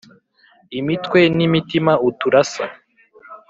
imitwe 0.79 1.19
n’imitima 1.37 1.93
uturasa 2.09 2.63